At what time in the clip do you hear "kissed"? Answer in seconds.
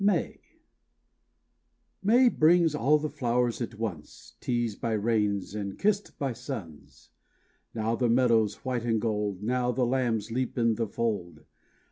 5.77-6.17